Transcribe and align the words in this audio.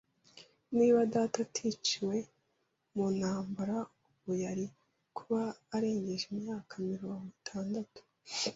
Niba 0.77 0.99
data 1.13 1.37
aticiwe 1.47 2.17
mu 2.95 3.05
ntambara, 3.15 3.77
ubu 4.21 4.31
yari 4.43 4.65
kuba 5.17 5.41
arengeje 5.75 6.25
imyaka 6.35 6.73
mirongo 6.89 7.23
itandatu. 7.41 7.99